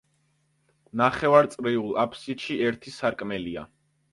[1.01, 3.69] ნახევარწრიულ აფსიდში ერთი სარკმელია.